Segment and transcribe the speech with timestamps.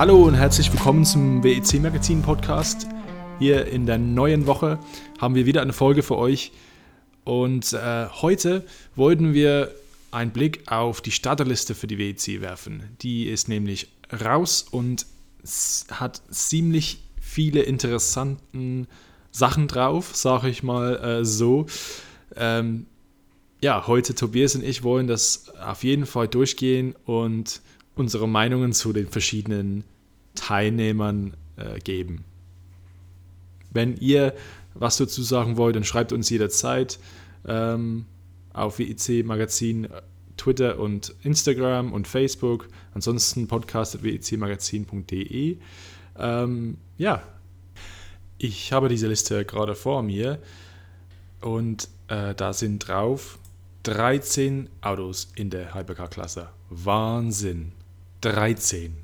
[0.00, 2.86] Hallo und herzlich willkommen zum WEC Magazin Podcast.
[3.38, 4.78] Hier in der neuen Woche
[5.18, 6.52] haben wir wieder eine Folge für euch.
[7.24, 8.64] Und äh, heute
[8.96, 9.74] wollten wir
[10.10, 12.96] einen Blick auf die Starterliste für die WEC werfen.
[13.02, 13.92] Die ist nämlich
[14.24, 15.04] raus und
[15.90, 18.86] hat ziemlich viele interessante
[19.30, 21.66] Sachen drauf, sage ich mal äh, so.
[22.36, 22.86] Ähm,
[23.60, 27.60] ja, heute Tobias und ich wollen das auf jeden Fall durchgehen und
[27.94, 29.84] unsere Meinungen zu den verschiedenen
[30.34, 32.24] Teilnehmern äh, geben.
[33.72, 34.34] Wenn ihr
[34.74, 36.98] was dazu sagen wollt, dann schreibt uns jederzeit
[37.46, 38.06] ähm,
[38.52, 39.86] auf WIC Magazin
[40.36, 42.68] Twitter und Instagram und Facebook.
[42.94, 45.58] Ansonsten podcast.wicmagazin.de.
[46.18, 47.22] Ähm, ja,
[48.38, 50.38] ich habe diese Liste gerade vor mir
[51.40, 53.38] und äh, da sind drauf
[53.82, 56.48] 13 Autos in der Hypercar-Klasse.
[56.68, 57.72] Wahnsinn.
[58.20, 58.96] 13.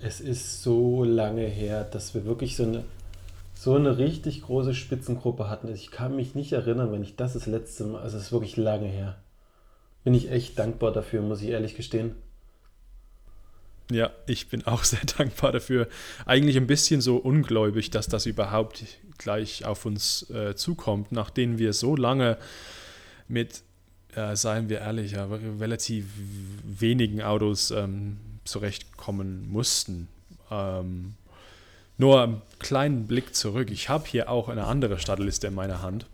[0.00, 2.84] Es ist so lange her, dass wir wirklich so eine,
[3.54, 5.72] so eine richtig große Spitzengruppe hatten.
[5.72, 8.56] Ich kann mich nicht erinnern, wenn ich das das letzte Mal, also es ist wirklich
[8.56, 9.16] lange her.
[10.04, 12.14] Bin ich echt dankbar dafür, muss ich ehrlich gestehen.
[13.90, 15.88] Ja, ich bin auch sehr dankbar dafür.
[16.26, 18.84] Eigentlich ein bisschen so ungläubig, dass das überhaupt
[19.16, 22.38] gleich auf uns äh, zukommt, nachdem wir so lange
[23.26, 23.62] mit,
[24.18, 25.28] äh, seien wir ehrlich, ja,
[25.60, 26.06] relativ
[26.64, 30.08] wenigen Autos ähm, zurechtkommen mussten.
[30.50, 31.14] Ähm,
[31.96, 33.70] nur einen kleinen Blick zurück.
[33.70, 36.06] Ich habe hier auch eine andere Startliste in meiner Hand.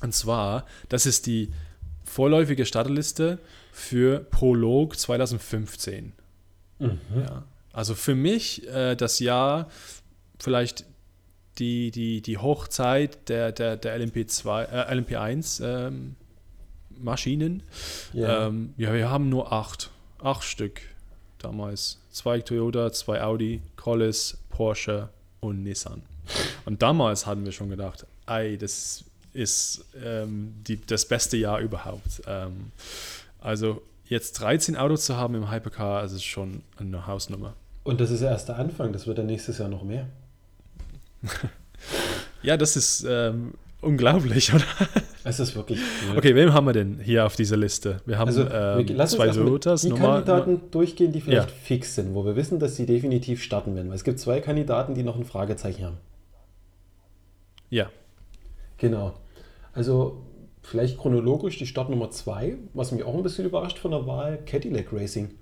[0.00, 1.52] Und zwar, das ist die
[2.04, 3.38] vorläufige Startliste
[3.72, 6.12] für Prolog 2015.
[6.78, 6.98] Mhm.
[7.16, 7.44] Ja.
[7.72, 9.68] Also für mich äh, das Jahr
[10.38, 10.84] vielleicht
[11.58, 16.16] die, die, die Hochzeit der, der, der LMP2, äh, LMP1 ähm,
[17.02, 17.62] Maschinen.
[18.14, 18.46] Yeah.
[18.46, 19.90] Ähm, ja, wir haben nur acht.
[20.22, 20.80] Acht Stück
[21.38, 21.98] damals.
[22.10, 25.08] Zwei Toyota, zwei Audi, Collis, Porsche
[25.40, 26.02] und Nissan.
[26.64, 32.22] Und damals hatten wir schon gedacht, ey, das ist ähm, die, das beste Jahr überhaupt.
[32.26, 32.72] Ähm,
[33.40, 37.54] also jetzt 13 Autos zu haben im Hypercar, das ist schon eine Hausnummer.
[37.84, 40.08] Und das ist erst der Anfang, das wird dann nächstes Jahr noch mehr.
[42.42, 44.64] ja, das ist ähm, unglaublich, oder?
[45.24, 45.78] Es ist wirklich.
[46.08, 46.18] Cool.
[46.18, 48.00] Okay, wem haben wir denn hier auf dieser Liste?
[48.06, 49.82] Wir haben also, ähm, wir, zwei Toyotas.
[49.82, 51.54] Die Nummer, Kandidaten durchgehen, die vielleicht ja.
[51.62, 53.88] fix sind, wo wir wissen, dass sie definitiv starten werden.
[53.88, 55.98] Weil es gibt zwei Kandidaten, die noch ein Fragezeichen haben.
[57.70, 57.90] Ja.
[58.78, 59.14] Genau.
[59.74, 60.22] Also
[60.62, 64.92] vielleicht chronologisch die Startnummer 2, was mich auch ein bisschen überrascht von der Wahl, Cadillac
[64.92, 65.34] Racing.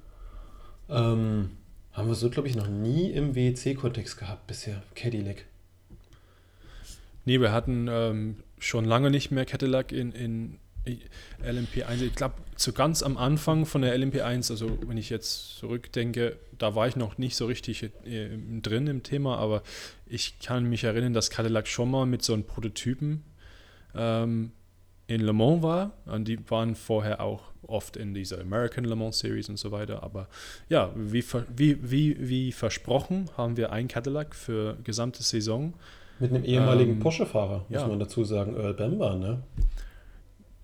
[0.88, 1.50] Ähm,
[1.92, 5.46] haben wir so, glaube ich, noch nie im WEC-Kontext gehabt bisher, Cadillac.
[7.26, 10.58] Nee, wir hatten ähm, schon lange nicht mehr Cadillac in, in
[11.44, 12.00] LMP1.
[12.02, 16.74] Ich glaube, so ganz am Anfang von der LMP1, also wenn ich jetzt zurückdenke, da
[16.74, 17.90] war ich noch nicht so richtig äh,
[18.62, 19.62] drin im Thema, aber
[20.06, 23.24] ich kann mich erinnern, dass Cadillac schon mal mit so einem Prototypen
[23.94, 24.52] ähm,
[25.08, 25.92] in Le Mans war.
[26.06, 30.02] Und die waren vorher auch oft in dieser American Le Mans Series und so weiter.
[30.02, 30.28] Aber
[30.68, 31.24] ja, wie,
[31.56, 35.74] wie, wie, wie versprochen haben wir ein Cadillac für gesamte Saison.
[36.18, 37.86] Mit einem ehemaligen ähm, Porsche-Fahrer, muss ja.
[37.86, 39.42] man dazu sagen, Earl Bamber, ne?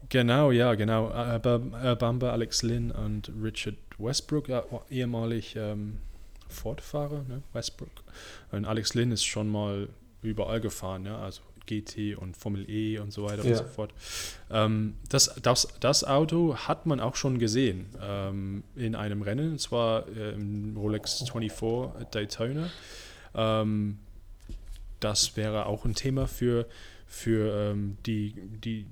[0.08, 1.10] Genau, ja, genau.
[1.10, 5.98] Earl Bamber, Alex Lynn und Richard Westbrook, ja, ehemalig ähm,
[6.48, 7.42] Ford-Fahrer, ne?
[7.52, 7.90] Westbrook.
[8.50, 9.88] Und Alex Lynn ist schon mal
[10.22, 13.50] überall gefahren, ja, also GT und Formel E und so weiter ja.
[13.50, 13.92] und so fort.
[14.50, 19.60] Ähm, das, das, das Auto hat man auch schon gesehen ähm, in einem Rennen, und
[19.60, 22.68] zwar äh, im Rolex 24 Daytona.
[23.34, 23.98] Ähm,
[25.02, 26.66] das wäre auch ein Thema für,
[27.06, 28.86] für, ähm, die, die,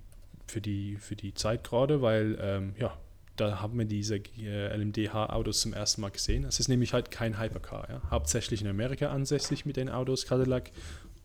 [0.47, 2.97] für, die, für die Zeit gerade, weil ähm, ja,
[3.37, 6.45] da haben wir diese äh, LMDH-Autos zum ersten Mal gesehen.
[6.45, 7.89] Es ist nämlich halt kein Hypercar.
[7.89, 8.03] Ja?
[8.11, 10.71] Hauptsächlich in Amerika ansässig mit den Autos Cadillac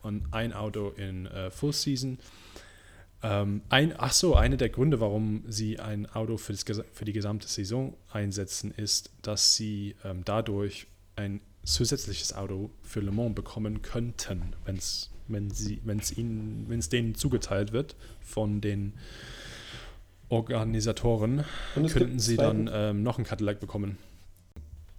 [0.02, 2.18] und ein Auto in äh, Full Season.
[3.22, 7.12] Ähm, ein, ach so, einer der Gründe, warum sie ein Auto für, das, für die
[7.12, 13.82] gesamte Saison einsetzen, ist, dass sie ähm, dadurch ein zusätzliches Auto für Le Mans bekommen
[13.82, 18.94] könnten, wenn's, wenn es ihnen, wenn es denen zugeteilt wird von den
[20.28, 23.98] Organisatoren, könnten sie dann ähm, noch ein Cadillac bekommen.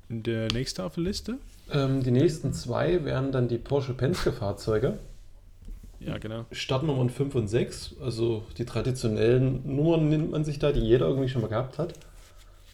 [0.09, 1.37] Der nächste auf der Liste?
[1.71, 4.97] Ähm, die nächsten zwei wären dann die Porsche Penske-Fahrzeuge.
[5.99, 6.45] Ja, genau.
[6.51, 11.27] Startnummern 5 und 6, also die traditionellen Nummern nimmt man sich da, die jeder irgendwie
[11.27, 11.93] schon mal gehabt hat.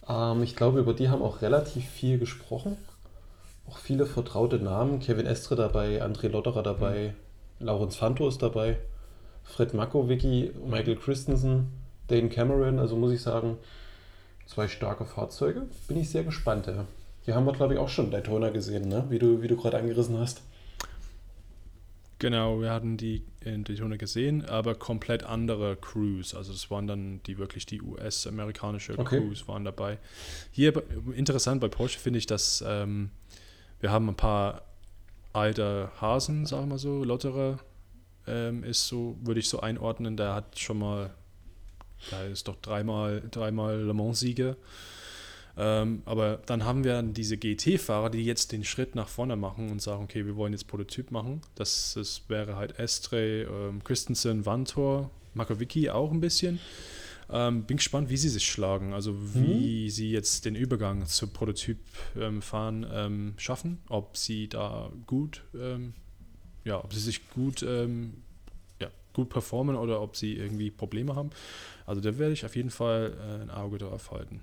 [0.08, 2.76] Ähm, ich glaube, über die haben auch relativ viel gesprochen.
[3.68, 5.00] Auch viele vertraute Namen.
[5.00, 7.14] Kevin Estre dabei, André Lotterer dabei,
[7.58, 7.66] mhm.
[7.66, 8.78] Laurens Fanto ist dabei,
[9.42, 11.72] Fred Makowicki, Michael Christensen,
[12.08, 12.78] Dane Cameron.
[12.78, 13.58] Also muss ich sagen,
[14.46, 15.66] zwei starke Fahrzeuge.
[15.88, 16.66] Bin ich sehr gespannt.
[16.66, 16.86] Ja.
[17.22, 19.06] Hier haben wir, glaube ich, auch schon Daytona gesehen, ne?
[19.08, 20.42] wie du, wie du gerade angerissen hast.
[22.18, 26.34] Genau, wir hatten die in Daytona gesehen, aber komplett andere Crews.
[26.34, 29.20] Also es waren dann die wirklich die US-amerikanische okay.
[29.20, 29.98] Crews waren dabei.
[30.52, 30.72] Hier
[31.14, 33.10] interessant bei Porsche finde ich, dass ähm,
[33.84, 34.62] wir haben ein paar
[35.34, 37.58] alte Hasen, sagen wir so, Lotterer
[38.26, 40.16] ähm, ist so, würde ich so einordnen.
[40.16, 41.10] Der hat schon mal,
[42.10, 44.56] da ist doch dreimal, dreimal Le Mans-Sieger.
[45.58, 49.82] Ähm, aber dann haben wir diese GT-Fahrer, die jetzt den Schritt nach vorne machen und
[49.82, 51.42] sagen, okay, wir wollen jetzt Prototyp machen.
[51.54, 56.58] Das, das wäre halt Estre, ähm, Christensen, Vantor, Makovici auch ein bisschen.
[57.36, 59.90] Ähm, bin gespannt, wie sie sich schlagen, also wie mhm.
[59.90, 65.94] sie jetzt den Übergang zum Prototyp-Fahren ähm, schaffen, ob sie da gut, ähm,
[66.64, 68.22] ja, ob sie sich gut, ähm,
[68.80, 71.30] ja, gut performen oder ob sie irgendwie Probleme haben.
[71.86, 74.40] Also da werde ich auf jeden Fall äh, ein Auge drauf halten.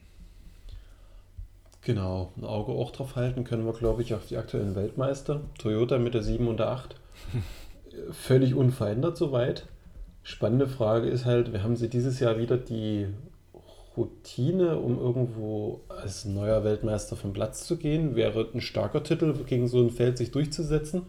[1.84, 5.44] Genau, ein Auge auch drauf halten können wir, glaube ich, auf die aktuellen Weltmeister.
[5.60, 6.96] Toyota mit der 7 und der 8.
[8.12, 9.66] Völlig unverändert soweit.
[10.24, 13.08] Spannende Frage ist halt, wir haben sie dieses Jahr wieder die
[13.98, 18.16] Routine, um irgendwo als neuer Weltmeister vom Platz zu gehen.
[18.16, 21.04] Wäre ein starker Titel, gegen so ein Feld sich durchzusetzen.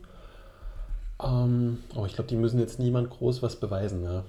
[1.22, 4.02] Ähm, aber ich glaube, die müssen jetzt niemand groß was beweisen.
[4.02, 4.24] Ja.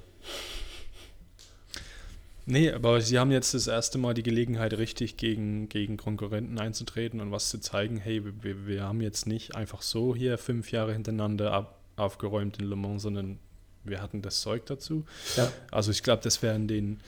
[2.45, 7.21] Nee, aber sie haben jetzt das erste Mal die Gelegenheit, richtig gegen, gegen Konkurrenten einzutreten
[7.21, 7.97] und was zu zeigen.
[7.97, 12.65] Hey, wir, wir haben jetzt nicht einfach so hier fünf Jahre hintereinander ab, aufgeräumt in
[12.65, 13.39] Le Mans, sondern
[13.83, 15.05] wir hatten das Zeug dazu.
[15.35, 15.51] Ja.
[15.71, 16.99] Also ich glaube, das wären den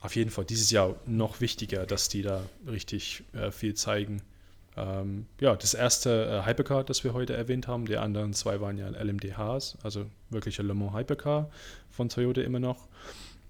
[0.00, 4.22] auf jeden Fall dieses Jahr noch wichtiger, dass die da richtig äh, viel zeigen.
[4.76, 8.76] Ähm, ja, das erste äh, Hypercar, das wir heute erwähnt haben, die anderen zwei waren
[8.76, 11.48] ja LMDHs, also wirkliche Le Mans Hypercar
[11.90, 12.88] von Toyota immer noch.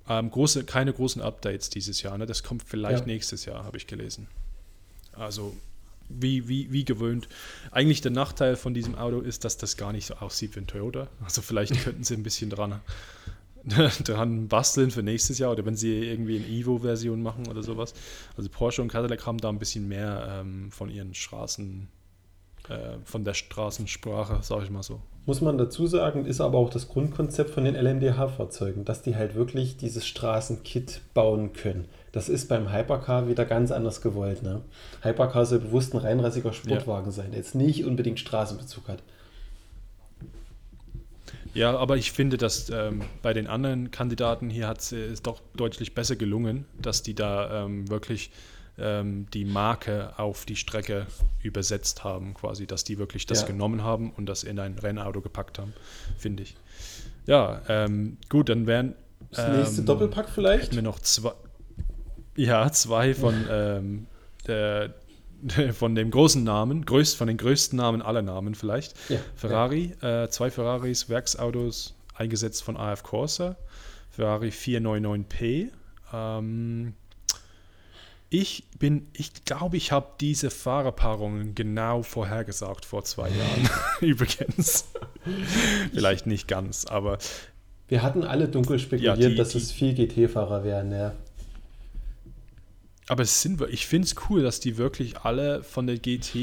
[0.08, 2.18] Ähm, große, keine großen Updates dieses Jahr.
[2.18, 2.26] Ne?
[2.26, 3.06] Das kommt vielleicht ja.
[3.06, 4.28] nächstes Jahr, habe ich gelesen.
[5.12, 5.56] Also
[6.08, 7.28] wie, wie, wie gewöhnt.
[7.70, 10.66] Eigentlich der Nachteil von diesem Auto ist, dass das gar nicht so aussieht wie ein
[10.66, 11.08] Toyota.
[11.22, 12.80] Also vielleicht könnten sie ein bisschen dran,
[14.04, 17.94] dran basteln für nächstes Jahr oder wenn sie irgendwie eine Evo-Version machen oder sowas.
[18.36, 21.88] Also Porsche und Cadillac haben da ein bisschen mehr ähm, von ihren Straßen
[22.69, 25.00] äh, von der Straßensprache, sage ich mal so.
[25.26, 29.34] Muss man dazu sagen, ist aber auch das Grundkonzept von den LMDH-Fahrzeugen, dass die halt
[29.34, 31.87] wirklich dieses Straßenkit bauen können.
[32.12, 34.43] Das ist beim Hypercar wieder ganz anders gewollt.
[34.43, 34.61] Ne?
[35.02, 37.12] Hypercar soll bewusst ein reinrassiger Sportwagen ja.
[37.12, 39.02] sein, der jetzt nicht unbedingt Straßenbezug hat.
[41.55, 45.94] Ja, aber ich finde, dass ähm, bei den anderen Kandidaten hier hat es doch deutlich
[45.94, 48.31] besser gelungen, dass die da ähm, wirklich
[48.78, 51.06] ähm, die Marke auf die Strecke
[51.42, 53.46] übersetzt haben, quasi, dass die wirklich das ja.
[53.46, 55.72] genommen haben und das in ein Rennauto gepackt haben,
[56.18, 56.56] finde ich.
[57.26, 58.94] Ja, ähm, gut, dann wären.
[59.30, 60.64] Das nächste ähm, Doppelpack vielleicht?
[60.64, 61.32] Hätten wir noch zwei.
[62.36, 64.06] Ja, zwei von, ähm,
[64.46, 64.94] der,
[65.72, 68.94] von dem großen Namen, größt, von den größten Namen aller Namen vielleicht.
[69.08, 70.24] Ja, Ferrari, ja.
[70.24, 73.56] Äh, zwei Ferraris, Werksautos, eingesetzt von AF Corsa.
[74.10, 75.70] Ferrari 499P.
[76.12, 76.94] Ähm,
[78.40, 83.70] ich bin, ich glaube, ich habe diese Fahrerpaarungen genau vorhergesagt vor zwei Jahren.
[84.00, 84.86] Übrigens.
[85.92, 87.19] Vielleicht nicht ganz, aber.
[87.86, 91.14] Wir hatten alle dunkel spekuliert, ja, die, dass die, es viel GT-Fahrer wären, ja.
[93.06, 96.34] Aber es sind, ich finde es cool, dass die wirklich alle von der GT,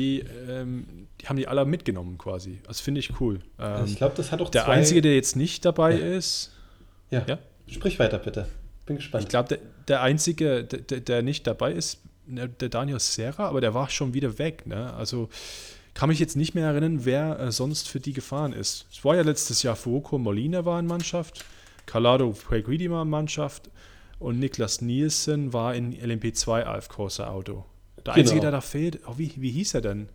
[0.48, 2.60] ähm, die haben die alle mitgenommen quasi.
[2.68, 3.40] Das finde ich cool.
[3.60, 4.74] Ähm, ich glaube, das hat auch Der zwei...
[4.74, 6.06] Einzige, der jetzt nicht dabei ja.
[6.16, 6.52] ist.
[7.10, 7.26] Ja.
[7.28, 7.40] ja.
[7.68, 8.48] Sprich weiter, bitte.
[8.92, 9.24] Bin gespannt.
[9.24, 13.62] Ich glaube, der, der Einzige, der, der, nicht dabei ist, ne, der Daniel Serra, aber
[13.62, 14.66] der war schon wieder weg.
[14.66, 14.94] Ne?
[14.94, 15.30] Also
[15.94, 18.86] kann mich jetzt nicht mehr erinnern, wer äh, sonst für die gefahren ist.
[18.92, 21.44] Es war ja letztes Jahr Fuoco Molina war in Mannschaft,
[21.86, 23.70] Calado Peguidi war in Mannschaft
[24.20, 27.66] und Niklas Nielsen war in LMP2 Alf Corsa Auto.
[28.06, 28.42] Der Einzige, genau.
[28.44, 30.10] der da fehlt, oh, wie, wie hieß er denn?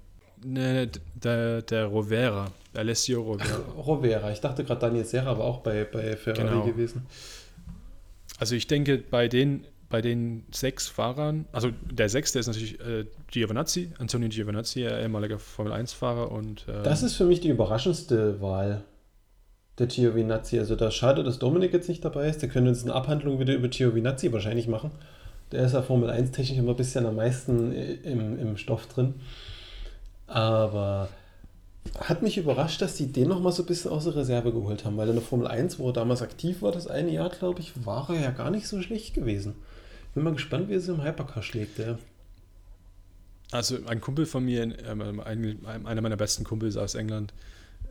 [0.45, 3.59] Ne, der, der Rovera, Alessio Rovera.
[3.77, 6.65] Rovera, ich dachte gerade Daniel Serra war auch bei, bei Ferrari genau.
[6.65, 7.07] gewesen.
[8.39, 13.07] Also ich denke, bei den, bei den sechs Fahrern, also der sechste ist natürlich äh,
[13.31, 18.83] Giovinazzi, Antonio Giovinazzi, ehemaliger Formel-1-Fahrer und äh, Das ist für mich die überraschendste Wahl,
[19.79, 20.59] der Giovinazzi.
[20.59, 22.43] Also da schade, dass Dominik jetzt nicht dabei ist.
[22.43, 24.91] Der könnte uns eine Abhandlung wieder über Giovinazzi wahrscheinlich machen.
[25.53, 29.15] Der ist ja Formel 1 technisch immer ein bisschen am meisten im, im Stoff drin.
[30.27, 31.09] Aber
[31.95, 34.97] hat mich überrascht, dass die den nochmal so ein bisschen aus der Reserve geholt haben,
[34.97, 37.85] weil in der Formel 1, wo er damals aktiv war, das eine Jahr, glaube ich,
[37.85, 39.55] war er ja gar nicht so schlecht gewesen.
[40.15, 41.79] Bin mal gespannt, wie er es im Hypercar schlägt.
[41.79, 41.99] Ja.
[43.51, 47.33] Also ein Kumpel von mir, ähm, einer meiner besten Kumpels aus England,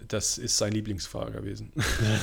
[0.07, 1.71] das ist sein Lieblingsfahrer gewesen.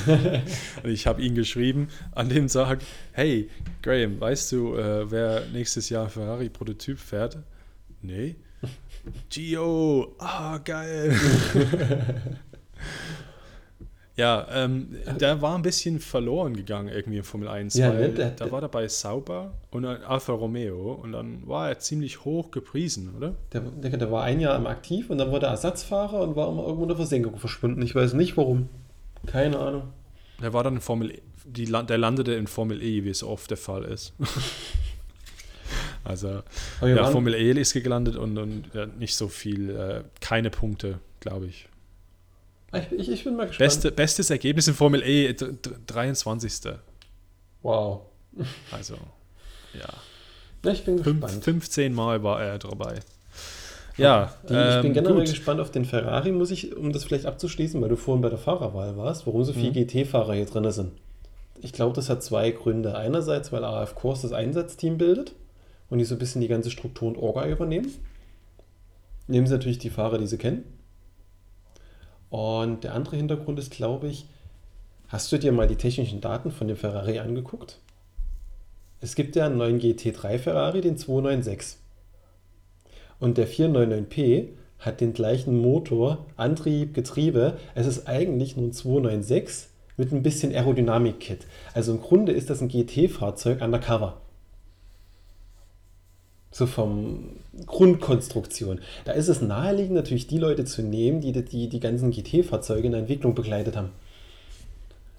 [0.83, 2.81] und ich habe ihn geschrieben an dem Tag,
[3.12, 3.49] hey
[3.83, 7.38] Graham, weißt du, äh, wer nächstes Jahr Ferrari-Prototyp fährt?
[8.02, 8.37] Nee.
[9.30, 11.14] Gio, ah, geil.
[14.16, 18.14] ja, ähm, der war ein bisschen verloren gegangen irgendwie in Formel 1, Ja, weil ne,
[18.14, 22.50] der- da war dabei Sauber und dann Alfa Romeo und dann war er ziemlich hoch
[22.50, 23.35] gepriesen, oder?
[23.52, 26.49] Der, der, der war ein Jahr im Aktiv und dann wurde er Ersatzfahrer und war
[26.49, 27.80] immer irgendwo in der Versenkung verschwunden.
[27.82, 28.68] Ich weiß nicht warum.
[29.26, 29.85] Keine Ahnung.
[30.42, 33.23] Der war dann in Formel E, die, Land- der landete in Formel E, wie es
[33.25, 34.12] oft der Fall ist.
[36.04, 36.42] also,
[36.80, 41.47] ja, Formel E ist gelandet und, und ja, nicht so viel, äh, keine Punkte, glaube
[41.47, 41.68] ich.
[42.73, 43.59] ich, ich, ich bin mal gespannt.
[43.66, 46.73] Beste, bestes Ergebnis in Formel E, d- d- 23.
[47.62, 48.02] Wow.
[48.71, 48.94] Also,
[49.75, 50.71] ja.
[50.73, 51.44] Ich bin Fünf, gespannt.
[51.44, 53.00] 15 Mal war er dabei.
[53.99, 55.26] Ja, Die, ich bin ähm, generell gut.
[55.26, 58.38] gespannt auf den Ferrari, muss ich, um das vielleicht abzuschließen, weil du vorhin bei der
[58.38, 59.87] Fahrerwahl warst, warum so viele Mhm.
[59.87, 60.92] GT-Fahrer hier drin sind.
[61.61, 62.97] Ich glaube, das hat zwei Gründe.
[62.97, 65.35] Einerseits, weil AF Course das Einsatzteam bildet
[65.92, 67.92] und die so ein bisschen die ganze Struktur und Orga übernehmen.
[69.26, 70.64] Nehmen sie natürlich die Fahrer, die sie kennen.
[72.30, 74.26] Und der andere Hintergrund ist, glaube ich,
[75.08, 77.78] hast du dir mal die technischen Daten von dem Ferrari angeguckt?
[79.00, 81.78] Es gibt ja einen neuen GT3 Ferrari, den 296.
[83.20, 87.58] Und der 499p hat den gleichen Motor, Antrieb, Getriebe.
[87.75, 89.68] Es ist eigentlich nur ein 296
[89.99, 91.46] mit ein bisschen Aerodynamik-Kit.
[91.75, 94.22] Also im Grunde ist das ein GT-Fahrzeug undercover.
[96.52, 97.30] So vom
[97.66, 98.80] Grundkonstruktion.
[99.04, 102.92] Da ist es naheliegend, natürlich die Leute zu nehmen, die die, die ganzen GT-Fahrzeuge in
[102.92, 103.88] der Entwicklung begleitet haben.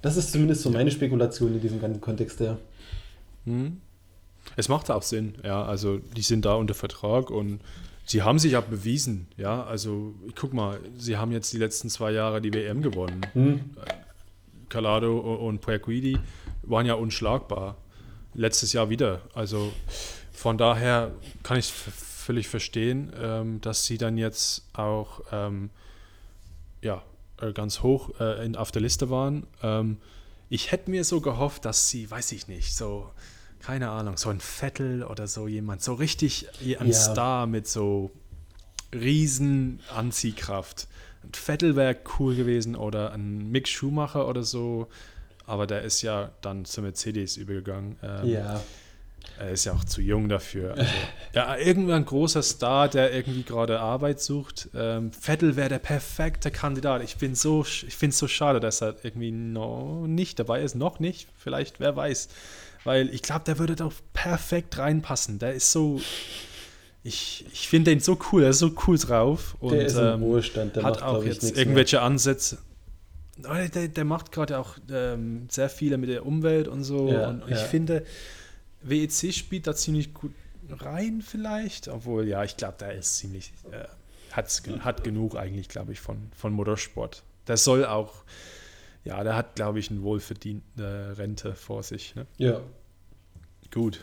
[0.04, 2.40] Das ist zumindest so meine Spekulation in diesem ganzen Kontext.
[2.40, 2.58] Ja.
[3.46, 3.82] Hm.
[4.56, 5.64] Es macht auch Sinn, ja.
[5.64, 7.62] Also die sind da unter Vertrag und
[8.06, 9.64] sie haben sich ja bewiesen, ja.
[9.64, 13.22] Also guck mal, sie haben jetzt die letzten zwei Jahre die WM gewonnen.
[13.34, 13.62] Hm.
[14.70, 16.18] Calado und Puerguidi
[16.64, 17.78] waren ja unschlagbar.
[18.36, 19.22] Letztes Jahr wieder.
[19.34, 19.72] Also
[20.44, 25.70] von daher kann ich völlig verstehen, ähm, dass sie dann jetzt auch ähm,
[26.82, 27.02] ja,
[27.40, 29.48] äh, ganz hoch äh, in, auf der Liste waren.
[29.62, 30.00] Ähm,
[30.50, 33.10] ich hätte mir so gehofft, dass sie, weiß ich nicht, so,
[33.62, 36.94] keine Ahnung, so ein Vettel oder so jemand, so richtig ein Ja.
[36.94, 38.12] Star mit so
[38.94, 40.90] riesen Anziehkraft.
[41.24, 44.88] Ein Vettel wäre cool gewesen oder ein Mick Schumacher oder so,
[45.46, 47.96] aber der ist ja dann zur Mercedes übergegangen.
[48.04, 48.62] Ähm, Ja.
[49.40, 50.76] Er ist ja auch zu jung dafür.
[50.78, 50.92] Also,
[51.34, 54.70] ja, irgendein großer Star, der irgendwie gerade Arbeit sucht.
[54.76, 57.04] Ähm, Vettel wäre der perfekte Kandidat.
[57.04, 60.76] Ich bin so, ich finde es so schade, dass er irgendwie noch nicht dabei ist.
[60.76, 62.30] Noch nicht, vielleicht, wer weiß.
[62.84, 65.40] Weil ich glaube, der würde doch perfekt reinpassen.
[65.40, 66.02] Der ist so.
[67.06, 69.58] Ich, ich finde den so cool, er ist so cool drauf.
[69.60, 72.60] Und, Der ist im ähm, Ruhestand, der hat macht, auch ich, jetzt irgendwelche Ansätze.
[73.40, 77.10] Oh, Der, der macht gerade auch ähm, sehr viele mit der Umwelt und so.
[77.10, 77.58] Ja, und ich ja.
[77.58, 78.06] finde,
[78.84, 80.34] WEC spielt da ziemlich gut
[80.70, 81.88] rein, vielleicht.
[81.88, 83.54] Obwohl, ja, ich glaube, der ist ziemlich.
[83.72, 83.86] Äh,
[84.32, 87.24] hat's, hat genug eigentlich, glaube ich, von, von Motorsport.
[87.48, 88.14] Der soll auch.
[89.04, 92.16] Ja, der hat, glaube ich, eine wohlverdiente Rente vor sich.
[92.16, 92.26] Ne?
[92.38, 92.62] Ja.
[93.72, 94.00] Gut.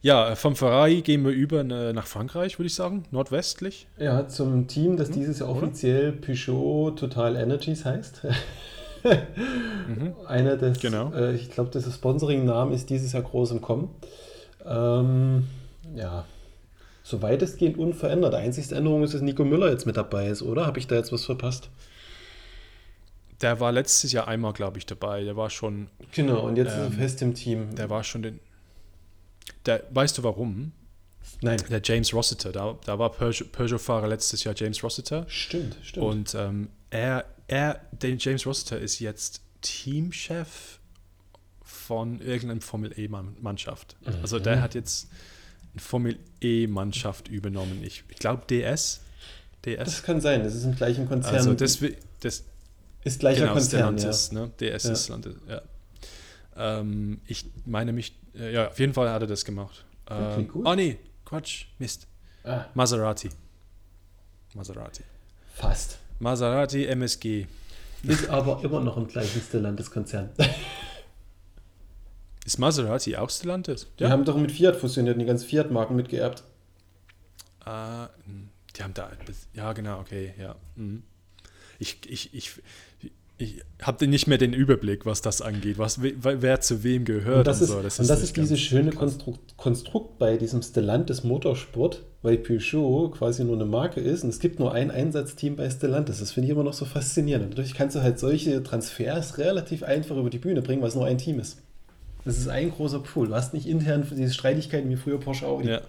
[0.00, 3.04] Ja, vom Ferrari gehen wir über äh, nach Frankreich, würde ich sagen.
[3.12, 3.86] Nordwestlich.
[3.98, 8.22] Ja, zum Team, das dieses Jahr Hm, offiziell Peugeot Total Energies heißt.
[9.04, 10.14] Mhm.
[10.26, 11.12] Einer des, Genau.
[11.12, 13.90] äh, ich glaube, das Sponsoring-Namen ist dieses Jahr groß im Kommen.
[14.64, 15.48] Ähm,
[15.96, 16.24] ja,
[17.02, 18.34] so weitestgehend unverändert.
[18.34, 20.66] Einzigste Änderung ist, dass Nico Müller jetzt mit dabei ist, oder?
[20.66, 21.68] Habe ich da jetzt was verpasst?
[23.40, 25.24] Der war letztes Jahr einmal, glaube ich, dabei.
[25.24, 27.74] Der war schon, Genau, und jetzt ist er Ähm, fest im Team.
[27.74, 28.38] der war schon den.
[29.66, 30.70] Der, weißt du warum?
[31.40, 35.24] Nein, Der James Rossiter, da, da war Peugeot- Peugeot-Fahrer letztes Jahr James Rossiter.
[35.28, 36.06] stimmt, stimmt.
[36.06, 40.78] Und ähm, er, er, der James Rossiter ist jetzt Teamchef
[41.62, 43.96] von irgendeiner Formel E-Mannschaft.
[44.22, 45.08] Also der hat jetzt
[45.72, 47.82] eine Formel E-Mannschaft übernommen.
[47.84, 49.00] Ich, ich glaube DS.
[49.64, 49.84] DS.
[49.84, 51.34] das kann sein, das ist im gleichen Konzern.
[51.36, 51.78] also das,
[52.20, 52.44] das
[53.04, 53.98] ist gleicher genau, Konzern, ja.
[53.98, 54.50] Stellantis, ne?
[54.60, 54.92] DS Ja.
[54.92, 55.62] ist Stellantis, ja.
[56.56, 59.84] Ähm, ich meine mich, äh, ja, auf jeden Fall hat er das gemacht.
[60.06, 60.66] Okay, Ähm, gut.
[60.66, 62.06] Oh nee, Quatsch, Mist.
[62.44, 63.30] Ah, Maserati.
[64.54, 65.02] Maserati.
[65.54, 65.98] fast.
[66.22, 67.46] Maserati MSG.
[68.04, 70.30] Ist aber immer noch im gleichen Stellantis-Konzern.
[72.46, 73.88] Ist Maserati auch Stellantis?
[73.98, 76.44] Die haben doch mit Fiat fusioniert und die ganzen Fiat-Marken mitgeerbt.
[77.64, 79.10] Ah, hm, die haben da.
[79.52, 80.54] Ja, genau, okay, ja.
[80.76, 81.02] mhm.
[81.80, 82.52] Ich, ich, ich,
[83.38, 87.46] ich habe nicht mehr den Überblick, was das angeht, was, wer, zu wem gehört Und
[87.48, 87.78] das ist, so.
[87.78, 88.92] und das nicht ist dieses schöne.
[88.92, 94.38] Konstrukt, Konstrukt bei diesem Stellantis Motorsport, weil Peugeot quasi nur eine Marke ist und es
[94.38, 96.20] gibt nur ein Einsatzteam bei Stellantis.
[96.20, 97.44] Das finde ich immer noch so faszinierend.
[97.46, 100.94] Und dadurch kannst du halt solche Transfers relativ einfach über die Bühne bringen, weil es
[100.94, 101.58] nur ein Team ist.
[102.24, 103.26] Das ist ein großer Pool.
[103.28, 105.68] Du hast nicht intern diese Streitigkeiten wie früher Porsche Audi.
[105.68, 105.80] Ja.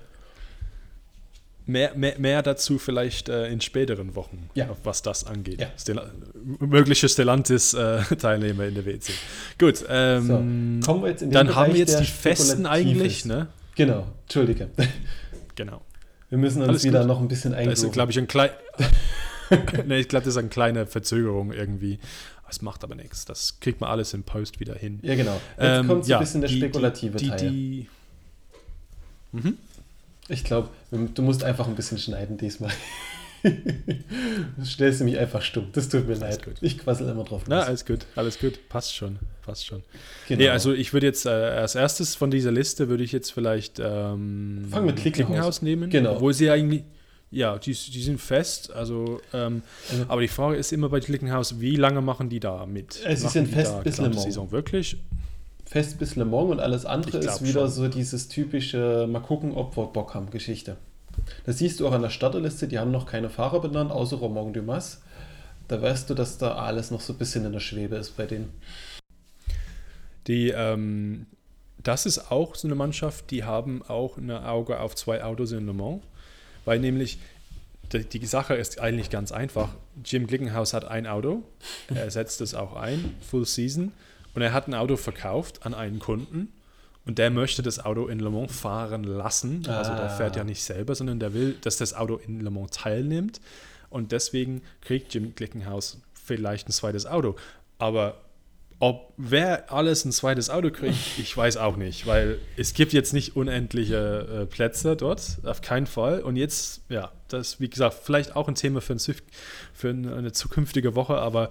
[1.68, 4.70] mehr, mehr, mehr dazu vielleicht äh, in späteren Wochen, Ja.
[4.84, 5.62] was das angeht.
[5.62, 5.68] Ja.
[5.78, 6.10] Stella
[6.60, 9.12] mögliche Stellantis-Teilnehmer in der WEC.
[9.60, 12.66] Gut, ähm, So, kommen wir jetzt in den dann haben Bereich, wir jetzt die Festen
[12.66, 13.48] eigentlich, ne?
[13.76, 14.70] Genau, Entschuldige.
[15.56, 15.82] Genau.
[16.34, 17.10] Wir müssen uns Alles wieder gut.
[17.10, 17.92] noch ein bisschen Da ist, eingrooven.
[17.92, 18.50] glaube ich, ein klein.
[19.86, 22.00] nee, ich glaube, das ist eine kleine Verzögerung irgendwie.
[22.48, 23.26] Das macht aber nichts.
[23.26, 24.98] Das kriegt man alles im Post wieder hin.
[25.04, 25.34] Ja, genau.
[25.58, 27.50] Jetzt Ähm, kommt ja, ein bisschen der die- spekulative die, Teil.
[27.52, 27.88] die,
[29.32, 29.60] Mhm.
[30.28, 32.72] Ich glaube, du musst einfach ein bisschen schneiden diesmal.
[34.58, 35.68] du stellst du mich einfach stumm.
[35.74, 36.44] Das tut mir leid.
[36.44, 36.56] gut.
[36.62, 37.44] Ich quassel immer drauf.
[37.48, 38.58] Na, alles gut, alles gut.
[38.70, 39.84] Passt schon, passt schon.
[40.28, 40.42] genau.
[40.42, 43.80] Nee, also ich würde jetzt äh, als erstes von dieser Liste würde ich jetzt vielleicht
[43.84, 45.62] ähm, Fang mit Klickenhaus.
[45.62, 45.90] nehmen.
[45.90, 46.16] Genau.
[46.16, 46.84] Obwohl sie eigentlich,
[47.32, 48.72] ja, die, die sind fest.
[48.72, 52.66] Also, ähm, Also- aber die Frage ist immer bei Klickenhaus, wie lange machen die da
[52.66, 53.00] mit?
[53.06, 54.24] Äh, sie Machen sind fest da bis Le Mans.
[54.24, 54.98] Saison wirklich?
[55.66, 57.70] Fest bis Le Mans und alles andere ist wieder schon.
[57.70, 60.78] so dieses typische, mal gucken, ob wir Bock haben, Geschichte.
[61.46, 64.54] Das siehst du auch an der Starterliste, die haben noch keine Fahrer benannt, außer Romain
[64.54, 65.02] Dumas.
[65.68, 68.26] Da weißt du, dass da alles noch so ein bisschen in der Schwebe ist bei
[68.26, 68.54] denen.
[70.28, 71.26] Die, ähm,
[71.82, 75.66] das ist auch so eine Mannschaft, die haben auch ein Auge auf zwei Autos in
[75.66, 76.02] Le Mans,
[76.66, 77.20] weil nämlich
[77.92, 79.70] die, die Sache ist eigentlich ganz einfach.
[80.04, 81.44] Jim Glickenhaus hat ein Auto,
[81.94, 83.92] er setzt es auch ein, Full Season,
[84.34, 86.52] und er hat ein Auto verkauft an einen Kunden
[87.06, 89.66] und der möchte das Auto in Le Mans fahren lassen.
[89.68, 90.10] Also der Ah.
[90.10, 93.42] fährt ja nicht selber, sondern der will, dass das Auto in Le Mans teilnimmt
[93.90, 97.36] und deswegen kriegt Jim Glickenhaus vielleicht ein zweites Auto.
[97.78, 98.22] Aber
[98.80, 103.14] ob wer alles ein zweites Auto kriegt, ich weiß auch nicht, weil es gibt jetzt
[103.14, 106.22] nicht unendliche äh, Plätze dort, auf keinen Fall.
[106.22, 109.00] Und jetzt, ja, das wie gesagt, vielleicht auch ein Thema für, ein,
[109.74, 111.50] für eine eine zukünftige Woche, aber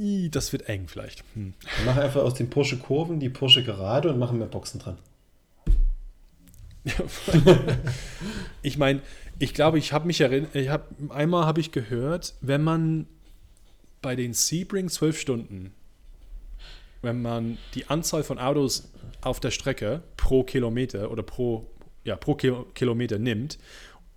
[0.00, 1.22] i, das wird eng vielleicht.
[1.34, 1.54] Hm.
[1.78, 4.98] Wir machen einfach aus den Porsche Kurven die Porsche Gerade und machen mehr Boxen dran.
[8.62, 9.00] Ich meine,
[9.38, 13.06] ich glaube, ich habe mich erinnert, ich hab, einmal habe ich gehört, wenn man
[14.02, 15.74] bei den Sebring 12 Stunden,
[17.02, 18.90] wenn man die Anzahl von Autos
[19.22, 21.66] auf der Strecke pro Kilometer oder pro,
[22.04, 23.58] ja, pro Kilo, Kilometer nimmt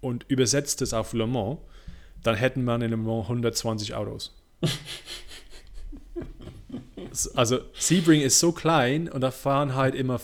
[0.02, 1.60] und übersetzt es auf Le Mans,
[2.22, 4.36] dann hätten man in Le Mans 120 Autos.
[7.36, 10.20] also Sebring ist so klein und da fahren halt immer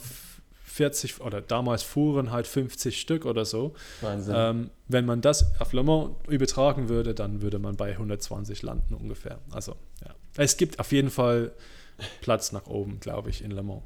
[0.79, 3.73] 40 oder damals fuhren halt 50 Stück oder so.
[4.01, 4.33] Wahnsinn.
[4.37, 8.93] Ähm, wenn man das auf Le Mans übertragen würde, dann würde man bei 120 landen
[8.93, 9.39] ungefähr.
[9.51, 9.75] Also,
[10.05, 10.15] ja.
[10.37, 11.51] Es gibt auf jeden Fall
[12.21, 13.83] Platz nach oben, glaube ich, in Le Mans.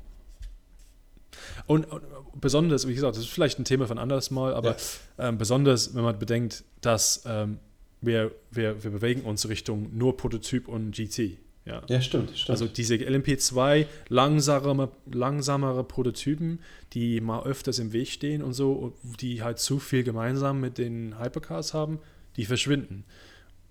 [1.65, 2.03] Und, und
[2.35, 4.75] besonders, wie gesagt, das ist vielleicht ein Thema von anderes Mal, aber
[5.17, 7.57] ähm, besonders, wenn man bedenkt, dass ähm,
[8.01, 11.39] wir, wir, wir bewegen uns Richtung nur Prototyp und GT.
[11.65, 11.82] Ja.
[11.88, 12.49] ja, stimmt, stimmt.
[12.49, 16.60] Also diese LMP2 langsamere, langsamere Prototypen,
[16.91, 21.19] die mal öfters im Weg stehen und so, die halt zu viel gemeinsam mit den
[21.19, 21.99] Hypercars haben,
[22.36, 23.06] die verschwinden.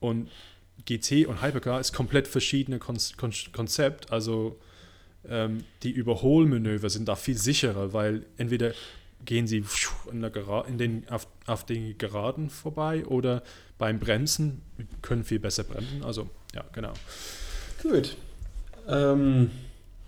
[0.00, 0.30] Und
[0.86, 4.10] GT und Hypercar ist komplett verschiedene Kon Kon Konzept.
[4.10, 4.58] Also
[5.28, 8.72] ähm, die Überholmanöver sind da viel sicherer, weil entweder
[9.24, 9.64] gehen sie
[10.10, 13.42] in, in den, auf, auf den Geraden vorbei oder
[13.78, 14.62] beim Bremsen
[15.00, 16.02] können viel besser bremsen.
[16.02, 16.92] Also ja, genau.
[17.82, 18.16] Gut.
[18.88, 19.50] Ähm,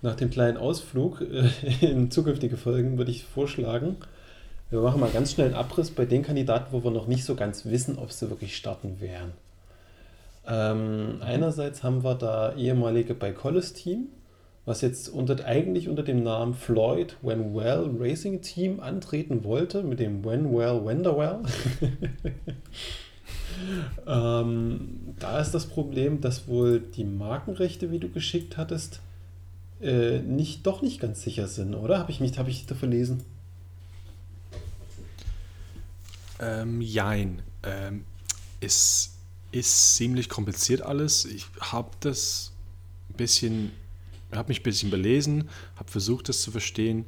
[0.01, 1.49] nach dem kleinen Ausflug äh,
[1.85, 3.97] in zukünftige Folgen würde ich vorschlagen,
[4.71, 7.35] wir machen mal ganz schnell einen Abriss bei den Kandidaten, wo wir noch nicht so
[7.35, 9.33] ganz wissen, ob sie wirklich starten werden.
[10.47, 14.07] Ähm, einerseits haben wir da ehemalige bei Collis Team,
[14.65, 20.23] was jetzt unter, eigentlich unter dem Namen Floyd Wenwell Racing Team antreten wollte, mit dem
[20.23, 21.39] Wenwell Wenderwell.
[24.07, 29.01] ähm, da ist das Problem, dass wohl die Markenrechte, wie du geschickt hattest,
[29.81, 31.99] äh, nicht, doch nicht ganz sicher sind, oder?
[31.99, 33.23] Habe ich mich hab ich da verlesen?
[36.39, 37.41] Ähm, jein.
[37.63, 38.05] Ähm,
[38.59, 39.15] es
[39.51, 41.25] ist ziemlich kompliziert alles.
[41.25, 42.51] Ich habe das
[43.09, 43.71] ein bisschen,
[44.33, 47.05] habe mich ein bisschen belesen, habe versucht, das zu verstehen.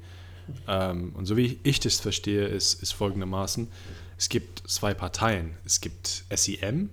[0.67, 3.67] Ähm, und so wie ich das verstehe, ist, ist folgendermaßen:
[4.17, 5.56] Es gibt zwei Parteien.
[5.63, 6.89] Es gibt SEM,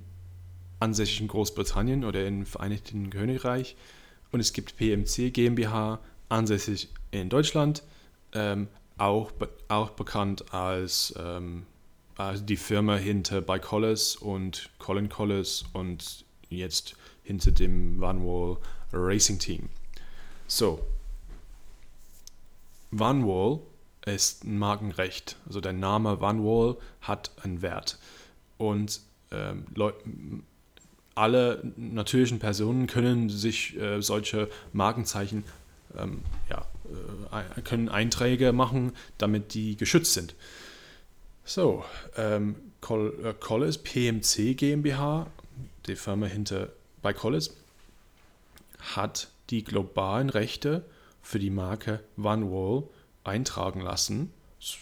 [0.79, 3.77] ansässig in Großbritannien oder im Vereinigten Königreich,
[4.31, 7.85] und es gibt PMC GmbH, ansässig in Deutschland,
[8.33, 8.67] ähm,
[8.99, 9.33] auch,
[9.69, 11.67] auch bekannt als ähm,
[12.17, 18.59] also die Firma hinter bei Collis und Colin Collis und jetzt hinter dem Vanwall
[18.93, 19.69] Racing Team.
[20.47, 20.85] So,
[22.91, 23.61] Vanwall
[24.07, 27.99] ist ein Markenrecht, also der Name Vanwall hat einen Wert
[28.59, 29.65] und ähm,
[31.15, 35.45] alle natürlichen Personen können sich äh, solche Markenzeichen
[35.97, 36.67] ähm, ja,
[37.57, 40.35] äh, können Einträge machen, damit die geschützt sind.
[41.45, 41.85] So,
[42.17, 45.27] ähm, Col Collis PMC GmbH,
[45.87, 47.57] die Firma hinter bei Collis,
[48.95, 50.85] hat die globalen Rechte
[51.23, 52.85] für die Marke One Wall
[53.25, 54.33] eintragen lassen,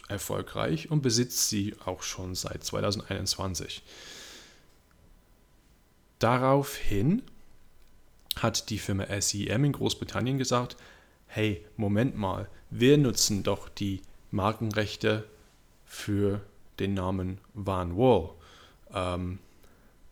[0.09, 3.83] erfolgreich und besitzt sie auch schon seit 2021.
[6.19, 7.23] Daraufhin
[8.37, 10.77] hat die Firma SEM in Großbritannien gesagt,
[11.27, 15.25] hey, Moment mal, wir nutzen doch die Markenrechte
[15.85, 16.41] für
[16.79, 18.31] den Namen Van Wall.
[18.95, 19.39] Ähm,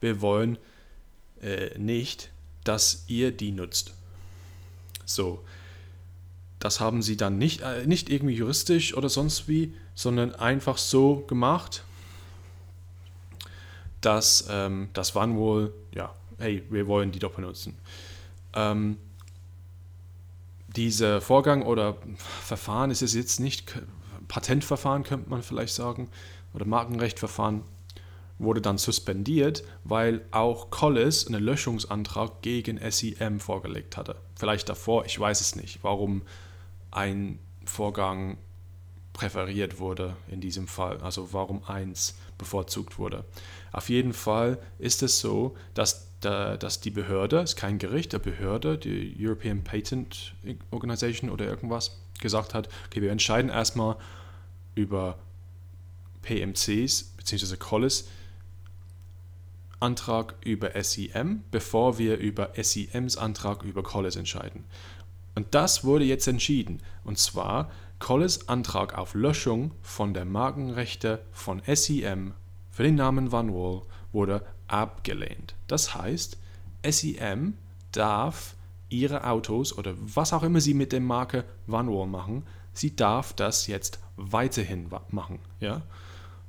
[0.01, 0.59] wir wollen
[1.43, 2.31] äh, nicht,
[2.65, 3.95] dass ihr die nutzt.
[5.05, 5.45] So,
[6.61, 11.25] das haben sie dann nicht, äh, nicht irgendwie juristisch oder sonst wie, sondern einfach so
[11.27, 11.83] gemacht,
[14.01, 17.77] dass ähm, das Van Wall, ja, hey, wir wollen die doch benutzen.
[18.55, 18.99] Ähm,
[20.77, 23.75] dieser Vorgang oder Verfahren ist es jetzt nicht,
[24.29, 26.09] Patentverfahren könnte man vielleicht sagen,
[26.53, 27.63] oder Markenrechtverfahren
[28.39, 34.17] wurde dann suspendiert, weil auch Collis einen Löschungsantrag gegen SEM vorgelegt hatte.
[34.35, 36.23] Vielleicht davor, ich weiß es nicht, warum
[36.91, 38.39] ein Vorgang
[39.13, 43.25] präferiert wurde in diesem Fall, also warum eins bevorzugt wurde.
[43.73, 48.19] Auf jeden Fall ist es so, dass, dass die Behörde, es ist kein Gericht, der
[48.19, 50.35] Behörde, die European Patent
[50.71, 53.97] Organization oder irgendwas, gesagt hat, okay, wir entscheiden erstmal
[54.75, 55.19] über
[56.23, 57.57] PMCs bzw.
[57.57, 58.09] Collis
[59.81, 64.65] Antrag über SEM, bevor wir über SEMs Antrag über Collis entscheiden.
[65.41, 66.83] Und das wurde jetzt entschieden.
[67.03, 72.35] Und zwar Collis Antrag auf Löschung von der Markenrechte von SEM
[72.71, 73.81] für den Namen Van Wall
[74.13, 75.55] wurde abgelehnt.
[75.67, 76.37] Das heißt,
[76.87, 77.55] SEM
[77.91, 78.55] darf
[78.91, 82.43] ihre Autos oder was auch immer sie mit der Marke Van Wall machen,
[82.75, 85.39] sie darf das jetzt weiterhin machen.
[85.59, 85.81] Ja?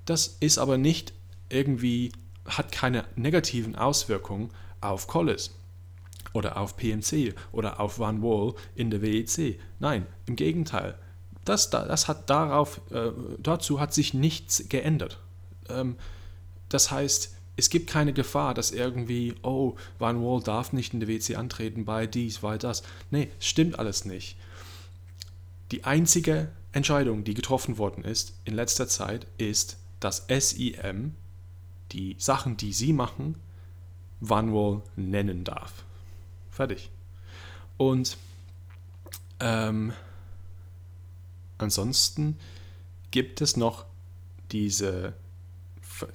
[0.03, 1.13] Das ist aber nicht
[1.47, 2.11] irgendwie,
[2.43, 4.49] hat keine negativen Auswirkungen
[4.81, 5.51] auf Collis
[6.33, 9.59] oder auf PMC oder auf Van Wall in der WEC.
[9.79, 10.97] Nein, im Gegenteil.
[11.45, 15.19] Das, das hat darauf, äh, dazu hat sich nichts geändert.
[15.69, 15.95] Ähm,
[16.69, 21.09] das heißt, es gibt keine Gefahr, dass irgendwie, oh, Van Wall darf nicht in der
[21.09, 22.83] WC antreten bei dies, weil das.
[23.09, 24.37] Nee, stimmt alles nicht.
[25.71, 31.15] Die einzige Entscheidung, die getroffen worden ist in letzter Zeit, ist, dass SIM
[31.91, 33.35] die Sachen, die sie machen,
[34.21, 35.83] Van Wall nennen darf.
[36.51, 36.91] Fertig.
[37.77, 38.17] Und
[39.39, 39.93] ähm,
[41.57, 42.37] ansonsten
[43.09, 43.85] gibt es noch
[44.51, 45.13] diese,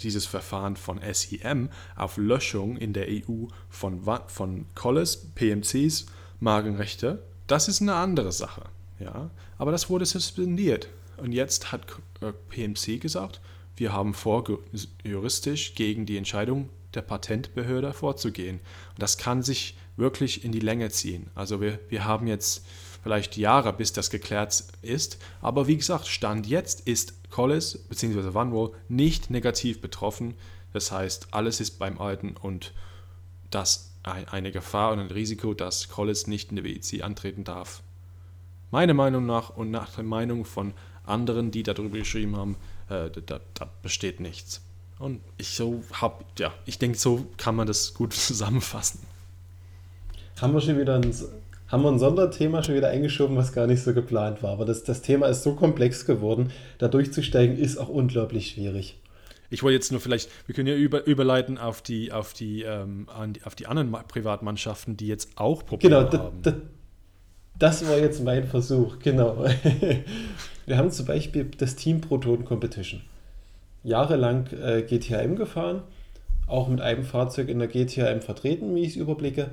[0.01, 6.07] dieses Verfahren von SIM auf Löschung in der EU von, von Collis, PMCs,
[6.39, 7.23] Magenrechte.
[7.47, 8.65] Das ist eine andere Sache.
[9.01, 9.31] Ja?
[9.59, 10.89] Aber das wurde suspendiert.
[11.17, 11.87] Und jetzt hat
[12.21, 13.41] äh, PMC gesagt,
[13.77, 14.45] wir haben vor,
[15.03, 18.61] juristisch gegen die Entscheidung der Patentbehörde vorzugehen.
[18.91, 21.31] Und das kann sich wirklich in die Länge ziehen.
[21.35, 22.67] Also wir, wir haben jetzt
[23.03, 25.19] vielleicht Jahre, bis das geklärt ist.
[25.41, 28.35] Aber wie gesagt, Stand jetzt ist Collis bzw.
[28.35, 30.35] Vanwall nicht negativ betroffen.
[30.73, 32.73] Das heißt, alles ist beim Alten und
[33.51, 37.83] das eine Gefahr und ein Risiko, dass Collis nicht in der WEC antreten darf.
[38.71, 42.57] Meiner Meinung nach und nach der Meinung von anderen, die darüber geschrieben haben,
[42.89, 44.63] äh, da, da, besteht nichts.
[44.99, 49.01] Und ich so hab, ja, ich denke, so kann man das gut zusammenfassen.
[50.41, 51.15] Haben wir schon wieder ein,
[51.69, 54.53] haben wir ein Sonderthema schon wieder eingeschoben, was gar nicht so geplant war.
[54.53, 58.99] Aber das, das Thema ist so komplex geworden, da durchzusteigen ist auch unglaublich schwierig.
[59.49, 63.07] Ich wollte jetzt nur vielleicht, wir können ja über, überleiten auf die, auf die, ähm,
[63.45, 66.43] auf die anderen Privatmannschaften, die jetzt auch Probleme genau, haben.
[66.43, 66.57] Genau,
[67.59, 69.47] das war jetzt mein Versuch, genau.
[70.67, 73.03] Wir haben zum Beispiel das Team Proton Competition
[73.87, 75.83] jahrelang äh, GTHM gefahren,
[76.49, 79.53] auch mit einem Fahrzeug in der GTHM vertreten, wie ich es überblicke.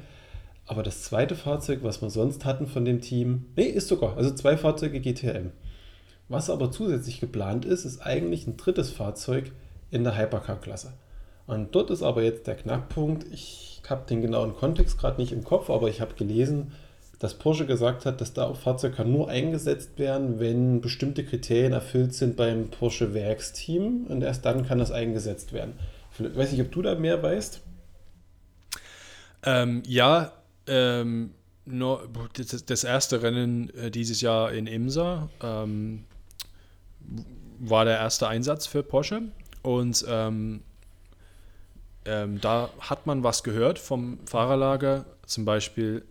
[0.66, 4.34] Aber das zweite Fahrzeug, was wir sonst hatten von dem Team, nee, ist sogar, also
[4.34, 5.52] zwei Fahrzeuge GTHM.
[6.30, 9.52] Was aber zusätzlich geplant ist, ist eigentlich ein drittes Fahrzeug
[9.92, 10.94] in der Hypercar-Klasse.
[11.46, 15.44] Und dort ist aber jetzt der Knackpunkt, ich habe den genauen Kontext gerade nicht im
[15.44, 16.72] Kopf, aber ich habe gelesen,
[17.24, 22.14] dass Porsche gesagt hat, dass da Fahrzeug kann nur eingesetzt werden, wenn bestimmte Kriterien erfüllt
[22.14, 25.80] sind beim Porsche Werksteam und erst dann kann das eingesetzt werden.
[26.20, 27.62] Ich weiß nicht, ob du da mehr weißt.
[29.44, 30.34] Ähm, ja,
[30.68, 31.32] ähm,
[31.64, 36.04] nur das, das, erste Rennen äh, dieses Jahr in Imsa ähm,
[37.58, 39.22] war der erste Einsatz für Porsche
[39.62, 40.62] und ähm,
[42.04, 46.04] ähm, da hat man was gehört vom Fahrerlager, zum Beispiel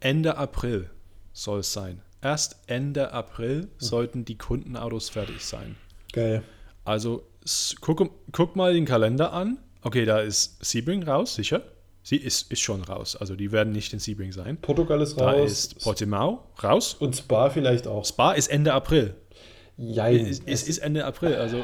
[0.00, 0.90] Ende April
[1.32, 2.02] soll es sein.
[2.22, 3.68] Erst Ende April hm.
[3.78, 5.76] sollten die Kundenautos fertig sein.
[6.12, 6.42] Geil.
[6.84, 7.22] Also
[7.80, 9.58] guck, guck mal den Kalender an.
[9.82, 11.62] Okay, da ist Sebring raus, sicher.
[12.02, 13.16] Sie ist, ist schon raus.
[13.16, 14.56] Also die werden nicht in Sebring sein.
[14.56, 15.50] Portugal ist Da raus.
[15.50, 16.94] ist Portimao raus.
[16.94, 18.04] und Spa vielleicht auch.
[18.04, 19.14] Spa ist Ende April.
[19.76, 20.26] Jein.
[20.26, 21.34] Es, es ist Ende April.
[21.36, 21.62] Also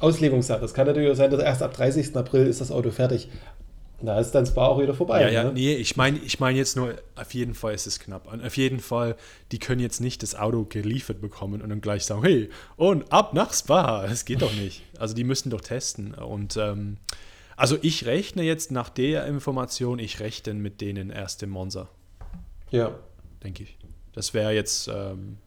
[0.00, 0.64] Auslegungssache.
[0.64, 2.16] Es kann natürlich auch sein, dass erst ab 30.
[2.16, 3.28] April ist das Auto fertig.
[4.04, 5.22] Da ist dann Spa auch wieder vorbei.
[5.22, 5.52] Ja, ja, ne?
[5.52, 8.30] nee, ich meine ich mein jetzt nur, auf jeden Fall ist es knapp.
[8.32, 9.16] Und auf jeden Fall,
[9.52, 13.32] die können jetzt nicht das Auto geliefert bekommen und dann gleich sagen, hey, und ab
[13.32, 14.06] nach Spa.
[14.06, 14.82] Das geht doch nicht.
[14.98, 16.14] Also die müssen doch testen.
[16.14, 16.96] Und ähm,
[17.56, 21.88] also ich rechne jetzt nach der Information, ich rechne mit denen erst im Monza,
[22.70, 22.92] ja.
[23.44, 23.78] denke ich.
[24.14, 25.38] Das wäre jetzt ähm,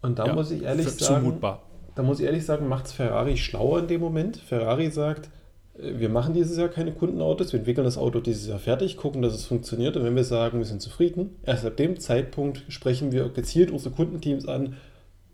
[0.00, 1.62] Und da ja, muss ich ehrlich sagen, zumutbar.
[1.94, 4.38] da muss ich ehrlich sagen, macht es Ferrari schlauer in dem Moment.
[4.38, 5.30] Ferrari sagt,
[5.74, 9.34] wir machen dieses Jahr keine Kundenautos, wir entwickeln das Auto dieses Jahr fertig, gucken, dass
[9.34, 13.28] es funktioniert und wenn wir sagen, wir sind zufrieden, erst ab dem Zeitpunkt sprechen wir
[13.30, 14.76] gezielt unsere Kundenteams an,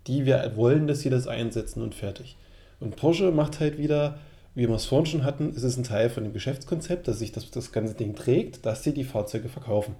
[0.07, 2.37] die wir wollen, dass sie das einsetzen und fertig.
[2.81, 4.18] Und Porsche macht halt wieder,
[4.55, 7.33] wie wir es vorhin schon hatten, es ist ein Teil von dem Geschäftskonzept, dass sich
[7.33, 9.96] das, das ganze Ding trägt, dass sie die Fahrzeuge verkaufen.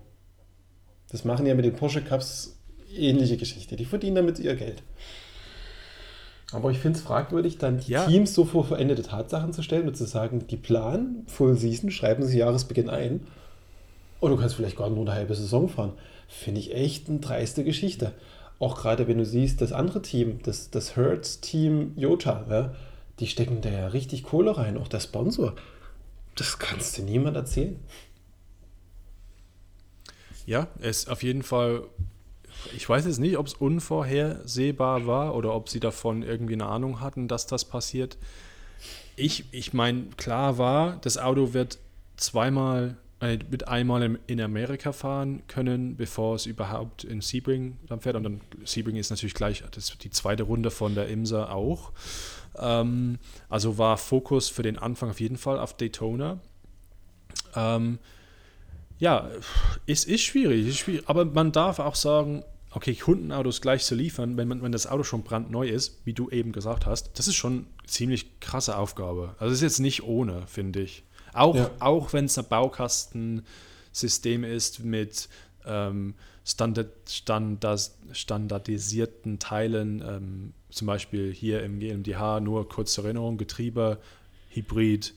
[1.11, 2.59] Das machen ja mit den Porsche Cups
[2.95, 3.77] ähnliche Geschichte.
[3.77, 4.83] Die verdienen damit ihr Geld.
[6.53, 8.07] Aber ich finde es fragwürdig, dann die Ja.
[8.07, 12.25] Teams so vor veränderte Tatsachen zu stellen und zu sagen, die planen Full Season, schreiben
[12.25, 13.27] sie Jahresbeginn ein
[14.21, 15.93] und du kannst vielleicht gar nur eine halbe Saison fahren.
[16.27, 18.13] Finde ich echt eine dreiste Geschichte.
[18.59, 22.75] Auch gerade wenn du siehst, das andere Team, das, das Hertz-Team Jota, ja,
[23.21, 25.55] die stecken da ja richtig Kohle rein, auch der Sponsor.
[26.35, 27.79] Das kannst du niemand erzählen.
[30.47, 31.83] Ja, es ist auf jeden Fall.
[32.77, 37.01] Ich weiß jetzt nicht, ob es unvorhersehbar war oder ob sie davon irgendwie eine Ahnung
[37.01, 38.17] hatten, dass das passiert.
[39.17, 41.79] Ich, ich meine, klar war, das Auto wird
[42.17, 48.17] zweimal, äh, mit einmal in, Amerika fahren können, bevor es überhaupt in Sebring dann fährt.
[48.17, 51.93] Und dann Sebring ist natürlich gleich das, die zweite Runde von der IMSA auch.
[52.57, 56.39] Ähm, also war Fokus für den Anfang auf jeden Fall auf Daytona.
[57.57, 57.99] Ähm,
[58.99, 59.29] ja,
[59.87, 64.49] es ist ist schwierig, aber man darf auch sagen, okay, Kundenautos gleich zu liefern, wenn,
[64.49, 67.53] man, wenn das Auto schon brandneu ist, wie du eben gesagt hast, das ist schon
[67.79, 69.35] eine ziemlich krasse Aufgabe.
[69.39, 71.03] Also es ist jetzt nicht ohne, finde ich.
[71.33, 71.71] Auch, Ja.
[71.79, 75.29] auch wenn es ein Baukastensystem ist mit
[75.67, 83.99] ähm, Standard, Standard, standardisierten Teilen, ähm, zum Beispiel hier im GmbH nur kurze Erinnerung, Getriebe,
[84.51, 85.15] Hybrid,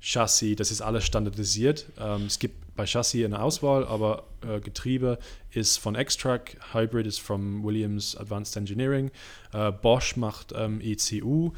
[0.00, 1.86] Chassis, das ist alles standardisiert.
[1.98, 5.18] Ähm, es gibt bei Chassis eine Auswahl, aber äh, Getriebe
[5.50, 9.10] ist von X-Track, Hybrid ist von Williams Advanced Engineering,
[9.52, 11.52] äh, Bosch macht ähm, ECU.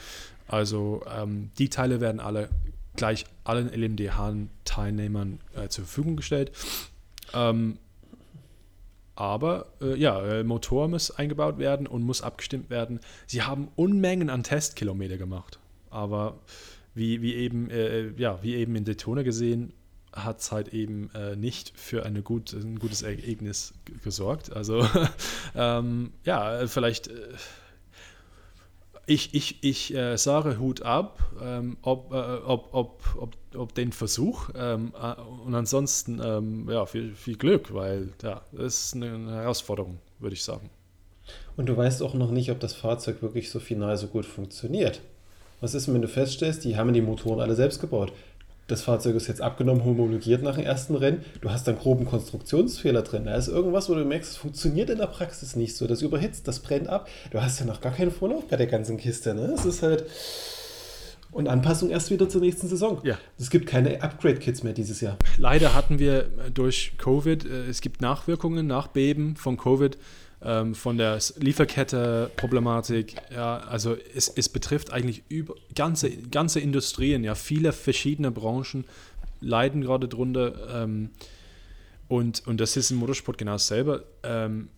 [0.49, 2.51] Also ähm, die Teile werden alle
[2.97, 6.53] gleich allen LMDH-Teilnehmern äh, zur Verfügung gestellt.
[7.35, 7.79] Ähm,
[9.15, 13.01] aber äh, ja, äh, Motor muss eingebaut werden und muss abgestimmt werden.
[13.27, 15.59] Sie haben Unmengen an Testkilometer gemacht.
[15.91, 16.39] Aber
[16.95, 19.73] wie, wie, eben, äh, ja, wie eben in Daytona gesehen,
[20.17, 24.53] hat es halt eben äh, nicht für eine gut, ein gutes Ergebnis g- gesorgt.
[24.55, 24.87] Also
[25.55, 27.09] ähm, ja, vielleicht.
[27.09, 27.13] Äh,
[29.09, 33.93] ich, ich, ich äh, sage Hut ab, ähm, ob, äh, ob, ob, ob, ob den
[33.93, 39.31] Versuch ähm, äh, und ansonsten ähm, ja, viel, viel Glück, weil ja, das ist eine
[39.31, 40.71] Herausforderung, würde ich sagen.
[41.57, 45.01] Und du weißt auch noch nicht, ob das Fahrzeug wirklich so final so gut funktioniert.
[45.61, 48.13] Was ist, wenn du feststellst, die haben die Motoren alle selbst gebaut?
[48.69, 51.25] Das Fahrzeug ist jetzt abgenommen, homologiert nach dem ersten Rennen.
[51.41, 53.27] Du hast dann groben Konstruktionsfehler drin.
[53.27, 55.87] Da ist irgendwas, wo du merkst, es funktioniert in der Praxis nicht so.
[55.87, 57.09] Das überhitzt, das brennt ab.
[57.31, 59.35] Du hast ja noch gar keinen Vorlauf bei der ganzen Kiste.
[59.35, 59.53] Ne?
[59.55, 60.05] Es ist halt.
[61.31, 63.01] Und Anpassung erst wieder zur nächsten Saison.
[63.05, 63.19] Ja.
[63.39, 65.19] Es gibt keine Upgrade-Kits mehr dieses Jahr.
[65.37, 69.99] Leider hatten wir äh, durch Covid, äh, es gibt Nachwirkungen, Nachbeben von Covid,
[70.47, 73.17] ähm, von der Lieferkette-Problematik.
[73.35, 78.85] Ja, also es, es betrifft eigentlich über, ganze, ganze Industrien, ja, viele verschiedene Branchen
[79.41, 80.85] leiden gerade drunter.
[80.85, 81.11] Ähm,
[82.09, 84.07] und, und das ist im Motorsport genau dasselbe.
[84.23, 84.69] Ähm,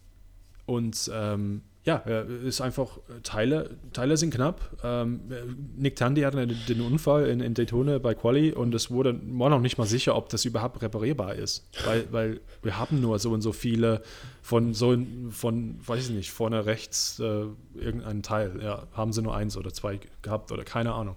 [0.64, 4.60] und ähm, ja, äh, ist einfach, äh, Teile, Teile sind knapp.
[4.84, 5.36] Ähm, äh,
[5.74, 9.62] Nick Tandy hatte den Unfall in, in Daytona bei Quali und es wurde, war noch
[9.62, 11.66] nicht mal sicher, ob das überhaupt reparierbar ist.
[11.86, 14.02] Weil, weil wir haben nur so und so viele
[14.42, 14.98] von so
[15.30, 18.60] von, weiß ich nicht, vorne rechts äh, irgendeinen Teil.
[18.62, 21.16] Ja, haben sie nur eins oder zwei gehabt oder keine Ahnung.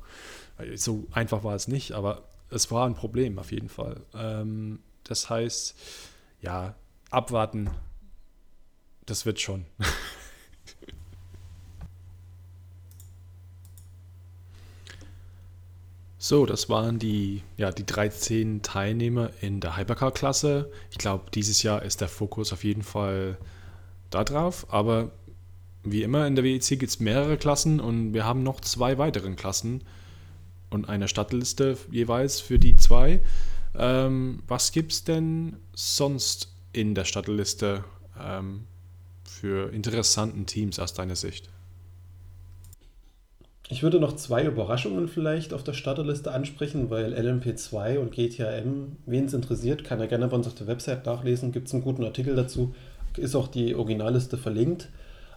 [0.76, 3.98] So einfach war es nicht, aber es war ein Problem auf jeden Fall.
[4.14, 5.76] Ähm, das heißt,
[6.40, 6.76] ja,
[7.10, 7.70] abwarten.
[9.06, 9.66] Das wird schon.
[16.24, 20.72] So, das waren die, ja, die 13 Teilnehmer in der Hypercar-Klasse.
[20.92, 23.40] Ich glaube, dieses Jahr ist der Fokus auf jeden Fall
[24.12, 24.68] da drauf.
[24.70, 25.10] Aber
[25.84, 29.34] wie immer in der WEC gibt es mehrere Klassen und wir haben noch zwei weitere
[29.34, 29.84] Klassen.
[30.70, 33.22] und eine Stadtliste jeweils für die zwei.
[33.74, 37.84] Ähm, was gibt es denn sonst in der Stadtliste
[38.20, 38.68] ähm,
[39.24, 41.50] für interessanten Teams aus deiner Sicht?
[43.72, 49.26] Ich würde noch zwei Überraschungen vielleicht auf der Starterliste ansprechen, weil LMP2 und GTAM, wen
[49.26, 51.54] es interessiert, kann er gerne bei uns auf der Website nachlesen.
[51.54, 52.76] Gibt es einen guten Artikel dazu.
[53.16, 54.90] Ist auch die Originalliste verlinkt.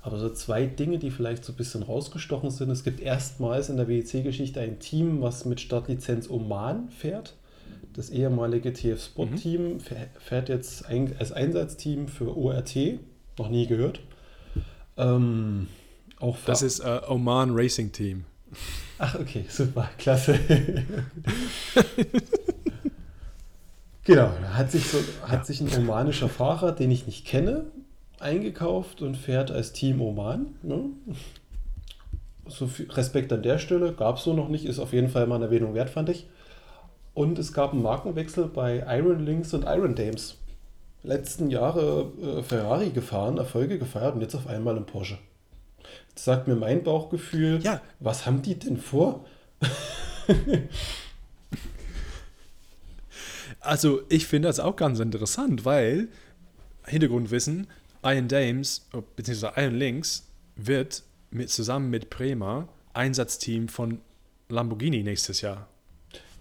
[0.02, 2.70] Aber so zwei Dinge, die vielleicht so ein bisschen rausgestochen sind.
[2.70, 7.36] Es gibt erstmals in der WEC-Geschichte ein Team, was mit Startlizenz Oman fährt.
[7.92, 9.80] Das ehemalige TF Sport Team mhm.
[10.18, 12.74] fährt jetzt als Einsatzteam für ORT.
[13.38, 14.00] Noch nie gehört.
[14.96, 15.68] Ähm,
[16.24, 18.24] auch das ist äh, Oman Racing Team.
[18.98, 20.38] Ach, okay, super, klasse.
[24.04, 27.66] genau, da hat sich, so, hat sich ein omanischer Fahrer, den ich nicht kenne,
[28.20, 30.54] eingekauft und fährt als Team Oman.
[30.62, 30.84] Ne?
[32.46, 35.36] So Respekt an der Stelle, gab es so noch nicht, ist auf jeden Fall mal
[35.36, 36.26] eine Erwähnung wert, fand ich.
[37.12, 40.38] Und es gab einen Markenwechsel bei Iron Links und Iron Dames.
[41.02, 45.18] Letzten Jahre äh, Ferrari gefahren, Erfolge gefeiert und jetzt auf einmal im Porsche
[46.14, 47.80] sagt mir mein Bauchgefühl, ja.
[48.00, 49.24] was haben die denn vor?
[53.60, 56.08] also ich finde das auch ganz interessant, weil
[56.86, 57.66] Hintergrundwissen,
[58.02, 59.48] Iron Dames bzw.
[59.56, 64.00] Iron Links wird mit, zusammen mit Prema Einsatzteam von
[64.48, 65.68] Lamborghini nächstes Jahr.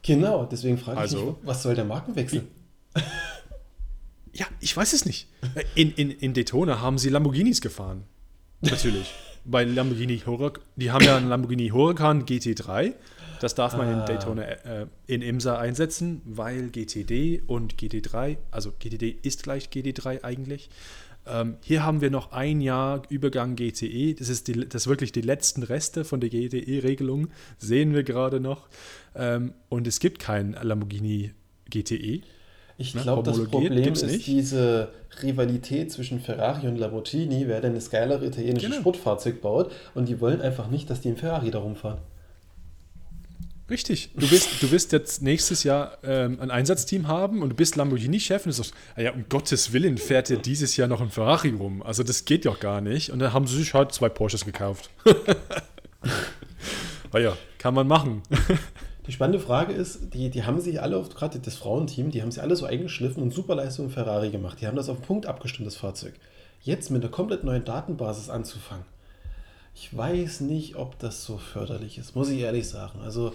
[0.03, 2.47] Genau, deswegen frage also, ich mich, was soll der Markenwechsel?
[4.34, 5.27] Ja, ich weiß es nicht.
[5.75, 8.03] In, in, in Daytona haben sie Lamborghinis gefahren.
[8.62, 9.13] Natürlich
[9.45, 12.93] bei Lamborghini Huracan, die haben ja einen Lamborghini Huracan GT3.
[13.39, 13.99] Das darf man ah.
[13.99, 20.23] in Daytona äh, in IMSA einsetzen, weil GTD und GT3, also GTD ist gleich GT3
[20.23, 20.69] eigentlich.
[21.25, 24.15] Ähm, hier haben wir noch ein Jahr Übergang GTE.
[24.15, 28.39] Das ist, die, das ist wirklich die letzten Reste von der GTE-Regelung, sehen wir gerade
[28.39, 28.67] noch.
[29.15, 31.32] Ähm, und es gibt kein Lamborghini
[31.69, 32.21] GTE.
[32.77, 33.01] Ich ne?
[33.01, 34.89] glaube, das Problem ist diese
[35.21, 38.79] Rivalität zwischen Ferrari und Lamborghini, wer denn das geilere italienische genau.
[38.79, 39.71] Sportfahrzeug baut.
[39.93, 41.99] Und die wollen einfach nicht, dass die im Ferrari da rumfahren.
[43.69, 44.09] Richtig.
[44.15, 48.45] Du wirst, du wirst jetzt nächstes Jahr ähm, ein Einsatzteam haben und du bist Lamborghini-Chef
[48.45, 51.51] und du sagst, ah ja, um Gottes Willen fährt ihr dieses Jahr noch ein Ferrari
[51.51, 51.81] rum.
[51.81, 53.12] Also das geht ja gar nicht.
[53.12, 54.89] Und dann haben sie sich halt zwei Porsches gekauft.
[57.13, 58.21] naja, kann man machen.
[59.05, 62.41] Die spannende Frage ist, die, die haben sich alle, gerade das Frauenteam, die haben sich
[62.41, 64.59] alle so eingeschliffen und Superleistung Ferrari gemacht.
[64.61, 66.13] Die haben das auf den Punkt abgestimmt, das Fahrzeug.
[66.61, 68.85] Jetzt mit einer komplett neuen Datenbasis anzufangen,
[69.75, 72.99] ich weiß nicht, ob das so förderlich ist, muss ich ehrlich sagen.
[73.01, 73.33] Also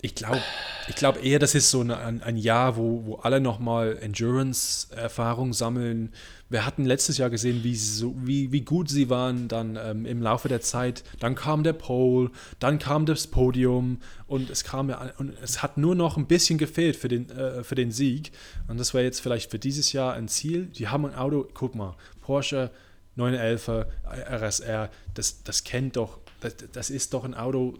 [0.00, 0.40] ich glaube
[0.88, 6.12] ich glaub eher, das ist so ein, ein Jahr, wo, wo alle nochmal Endurance-Erfahrung sammeln.
[6.48, 10.22] Wir hatten letztes Jahr gesehen, wie, so, wie, wie gut sie waren dann ähm, im
[10.22, 11.02] Laufe der Zeit.
[11.18, 15.94] Dann kam der Pole, dann kam das Podium und es kam und es hat nur
[15.94, 18.30] noch ein bisschen gefehlt für den, äh, für den Sieg.
[18.68, 20.66] Und das wäre jetzt vielleicht für dieses Jahr ein Ziel.
[20.66, 22.70] Die haben ein Auto, guck mal, Porsche
[23.16, 27.74] 911 RSR, das, das kennt doch, das, das ist doch ein Auto,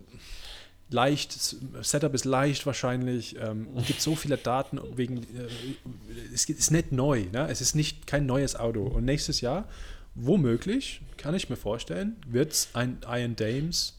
[0.89, 1.33] leicht,
[1.83, 3.37] Setup ist leicht wahrscheinlich.
[3.41, 5.49] Ähm, es gibt so viele Daten wegen, äh,
[6.33, 7.49] es ist nicht neu, ne?
[7.49, 8.83] es ist nicht kein neues Auto.
[8.83, 9.69] Und nächstes Jahr,
[10.15, 13.99] womöglich, kann ich mir vorstellen, wird es ein Iron Dames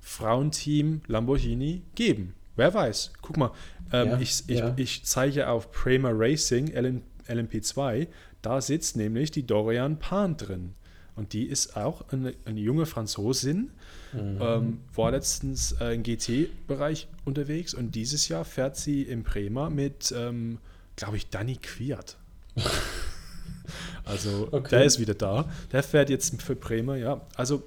[0.00, 2.34] Frauenteam Lamborghini geben.
[2.56, 3.12] Wer weiß.
[3.20, 3.52] Guck mal,
[3.92, 4.74] ähm, ja, ich, ich, ja.
[4.76, 8.06] ich, zeige auf Prima Racing LM, LMP2,
[8.42, 10.74] da sitzt nämlich die Dorian Pan drin.
[11.16, 13.70] Und die ist auch eine, eine junge Franzosin,
[14.12, 14.38] mhm.
[14.40, 20.12] ähm, war letztens äh, im GT-Bereich unterwegs und dieses Jahr fährt sie im Prema mit,
[20.16, 20.58] ähm,
[20.96, 22.16] glaube ich, Danny Quiert.
[24.04, 24.70] also okay.
[24.70, 25.48] der ist wieder da.
[25.72, 27.20] Der fährt jetzt für Bremer, ja.
[27.36, 27.62] Also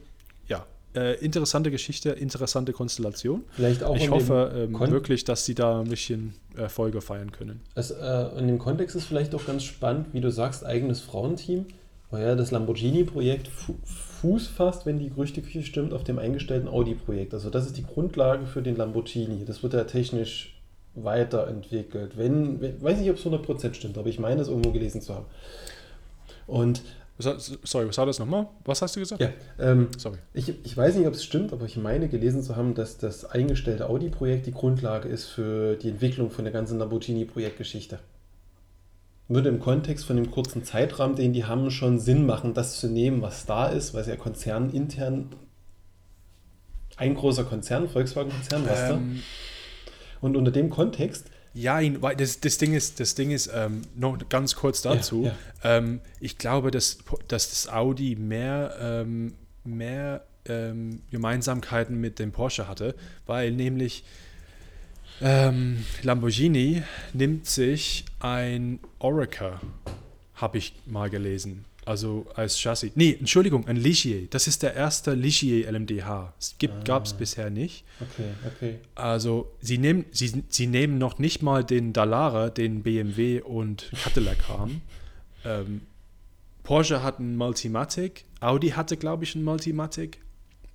[0.47, 3.45] ja, äh, interessante Geschichte, interessante Konstellation.
[3.51, 7.61] Vielleicht auch ich hoffe ähm, wirklich, dass sie da ein bisschen Erfolge feiern können.
[7.75, 11.65] Es, äh, in dem Kontext ist vielleicht auch ganz spannend, wie du sagst, eigenes Frauenteam
[12.11, 17.33] ja das Lamborghini-Projekt Fuß fasst, wenn die Gerüchteküche stimmt, auf dem eingestellten Audi-Projekt.
[17.33, 19.45] Also das ist die Grundlage für den Lamborghini.
[19.45, 20.59] Das wird ja technisch
[20.95, 22.17] weiterentwickelt.
[22.17, 25.13] Wenn, wenn weiß nicht, ob es 100% stimmt, aber ich meine es irgendwo gelesen zu
[25.13, 25.25] haben.
[26.47, 26.81] Und
[27.19, 28.47] Sorry, was war das nochmal?
[28.63, 29.19] Was hast du gesagt?
[29.19, 29.29] Ja,
[29.59, 30.17] ähm, Sorry.
[30.33, 33.25] Ich, ich weiß nicht, ob es stimmt, aber ich meine gelesen zu haben, dass das
[33.25, 37.97] eingestellte Audi-Projekt die Grundlage ist für die Entwicklung von der ganzen Lamborghini-Projektgeschichte
[39.27, 42.87] würde im Kontext von dem kurzen Zeitrahmen, den die haben, schon Sinn machen, das zu
[42.87, 45.29] nehmen, was da ist, weil es ja konzernintern
[46.95, 49.21] ein großer Konzern, Volkswagen-Konzern, was ähm,
[50.19, 51.29] Und unter dem Kontext.
[51.53, 55.23] Ja, das, das Ding ist, das Ding ist ähm, noch ganz kurz dazu.
[55.23, 55.77] Ja, ja.
[55.77, 62.67] Ähm, ich glaube, dass, dass das Audi mehr, ähm, mehr ähm, Gemeinsamkeiten mit dem Porsche
[62.67, 64.03] hatte, weil nämlich
[65.21, 69.59] ähm, Lamborghini nimmt sich ein Oracle,
[70.35, 71.65] habe ich mal gelesen.
[71.87, 72.91] Also als Chassis.
[72.95, 74.27] Nee, Entschuldigung, ein Ligier.
[74.29, 76.33] Das ist der erste Ligier LMDH.
[76.37, 76.67] Es ah.
[76.83, 77.85] gab es bisher nicht.
[78.01, 78.75] Okay, okay.
[78.93, 84.49] Also sie nehmen, sie, sie nehmen noch nicht mal den Dallara, den BMW und Cadillac
[84.49, 84.81] haben.
[85.45, 85.81] Ähm,
[86.63, 90.19] Porsche hat einen Multimatic, Audi hatte, glaube ich, einen Multimatic.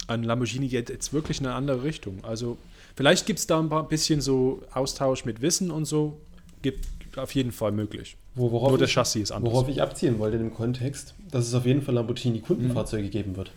[0.06, 2.24] Ein Lamborghini geht jetzt wirklich in eine andere Richtung.
[2.24, 2.56] Also
[2.94, 6.20] vielleicht gibt es da ein paar bisschen so Austausch mit Wissen und so.
[6.62, 6.86] Gibt
[7.16, 8.16] auf jeden Fall möglich.
[8.34, 9.52] Worauf Nur das Chassis ist anders.
[9.52, 13.10] Worauf ich abzielen wollte in dem Kontext, dass es auf jeden Fall Lamborghini Kundenfahrzeuge mhm.
[13.10, 13.50] geben wird.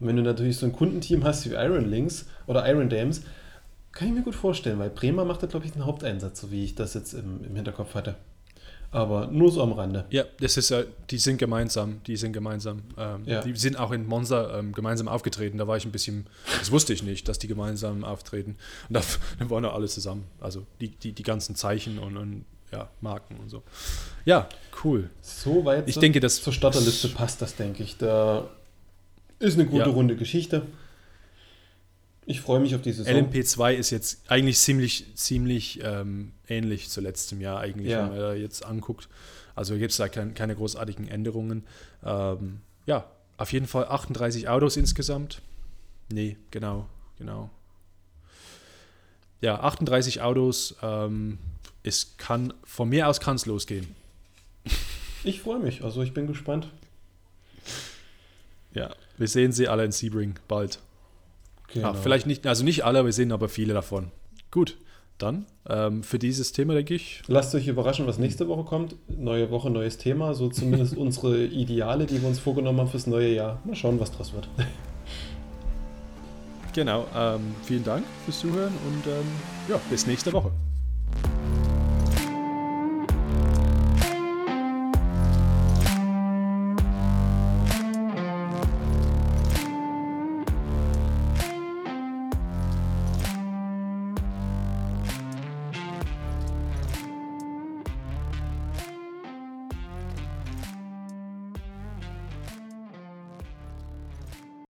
[0.00, 3.22] Und wenn du natürlich so ein Kundenteam hast wie Iron Links oder Iron Dams,
[3.92, 6.64] kann ich mir gut vorstellen, weil Bremer macht da, glaube ich, einen Haupteinsatz, so wie
[6.64, 8.16] ich das jetzt im, im Hinterkopf hatte.
[8.96, 10.06] Aber nur so am Rande.
[10.08, 10.74] Ja, das ist
[11.10, 12.82] die sind gemeinsam, die sind gemeinsam.
[12.96, 13.42] Ähm, ja.
[13.42, 15.58] Die sind auch in Monza ähm, gemeinsam aufgetreten.
[15.58, 16.26] Da war ich ein bisschen,
[16.58, 18.56] das wusste ich nicht, dass die gemeinsam auftreten.
[18.88, 19.02] Und da,
[19.38, 20.24] dann waren wir alle zusammen.
[20.40, 23.62] Also die, die, die ganzen Zeichen und, und ja, Marken und so.
[24.24, 24.48] Ja,
[24.82, 25.10] cool.
[25.20, 27.98] So weit ich denke, das zur Starterliste passt das, denke ich.
[27.98, 28.48] Da
[29.38, 29.94] ist eine gute ja.
[29.94, 30.62] runde Geschichte.
[32.28, 33.30] Ich freue mich auf diese Saison.
[33.30, 38.02] LMP2 ist jetzt eigentlich ziemlich, ziemlich ähm, ähnlich zu letztem Jahr, eigentlich, ja.
[38.02, 39.08] wenn man da jetzt anguckt.
[39.54, 41.64] Also gibt es da kein, keine großartigen Änderungen.
[42.04, 45.40] Ähm, ja, auf jeden Fall 38 Autos insgesamt.
[46.12, 47.48] Nee, genau, genau.
[49.40, 50.74] Ja, 38 Autos.
[50.82, 51.38] Ähm,
[51.84, 53.86] es kann, von mir aus kann es losgehen.
[55.22, 56.68] Ich freue mich, also ich bin gespannt.
[58.74, 60.80] Ja, wir sehen sie alle in Sebring bald.
[61.72, 61.90] Genau.
[61.90, 64.10] Ach, vielleicht nicht, also nicht alle, wir sehen aber viele davon.
[64.50, 64.76] Gut,
[65.18, 67.22] dann ähm, für dieses Thema, denke ich.
[67.26, 68.96] Lasst euch überraschen, was nächste Woche kommt.
[69.08, 70.34] Neue Woche, neues Thema.
[70.34, 73.60] So zumindest unsere Ideale, die wir uns vorgenommen haben fürs neue Jahr.
[73.64, 74.48] Mal schauen, was draus wird.
[76.74, 77.06] Genau.
[77.16, 79.26] Ähm, vielen Dank fürs Zuhören und ähm,
[79.68, 80.52] ja, bis nächste Woche.